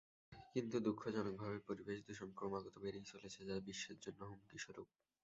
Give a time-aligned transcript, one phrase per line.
[0.53, 4.87] কিন্তু দুঃখজনকভাবে পরিবেশদূষণ ক্রমাগত বেড়েই চলেছে, যা বিশ্বের জন্য হুমকিস্বরূপ।